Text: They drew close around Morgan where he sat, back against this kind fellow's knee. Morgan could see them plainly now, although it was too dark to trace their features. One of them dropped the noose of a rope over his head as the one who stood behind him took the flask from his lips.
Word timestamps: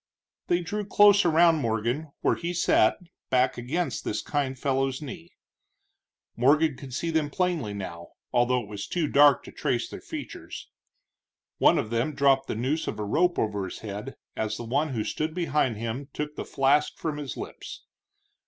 They 0.47 0.61
drew 0.61 0.83
close 0.83 1.25
around 1.25 1.57
Morgan 1.57 2.11
where 2.21 2.33
he 2.33 2.53
sat, 2.55 2.97
back 3.29 3.55
against 3.59 4.03
this 4.03 4.23
kind 4.23 4.57
fellow's 4.57 4.99
knee. 4.99 5.29
Morgan 6.35 6.75
could 6.75 6.91
see 6.95 7.11
them 7.11 7.29
plainly 7.29 7.75
now, 7.75 8.13
although 8.33 8.61
it 8.63 8.67
was 8.67 8.87
too 8.87 9.07
dark 9.07 9.43
to 9.43 9.51
trace 9.51 9.87
their 9.87 10.01
features. 10.01 10.71
One 11.59 11.77
of 11.77 11.91
them 11.91 12.15
dropped 12.15 12.47
the 12.47 12.55
noose 12.55 12.87
of 12.87 12.97
a 12.97 13.05
rope 13.05 13.37
over 13.37 13.63
his 13.65 13.81
head 13.81 14.15
as 14.35 14.57
the 14.57 14.63
one 14.63 14.89
who 14.89 15.03
stood 15.03 15.35
behind 15.35 15.77
him 15.77 16.07
took 16.13 16.35
the 16.35 16.45
flask 16.45 16.97
from 16.97 17.17
his 17.17 17.37
lips. 17.37 17.83